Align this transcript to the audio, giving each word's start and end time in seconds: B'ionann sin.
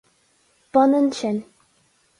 B'ionann 0.77 1.13
sin. 1.21 1.41